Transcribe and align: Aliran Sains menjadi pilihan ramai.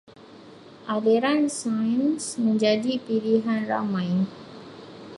Aliran 0.93 1.41
Sains 1.57 2.25
menjadi 2.45 2.93
pilihan 3.05 3.61
ramai. 3.71 4.09